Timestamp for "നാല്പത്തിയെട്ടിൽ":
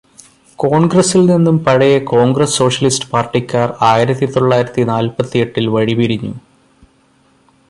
4.83-5.67